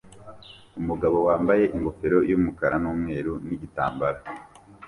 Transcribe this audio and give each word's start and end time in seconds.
Umugabo 0.79 1.17
wambaye 1.27 1.63
ingofero 1.75 2.17
yumukara 2.29 2.75
numweru 2.83 3.33
nigitambara 3.45 4.19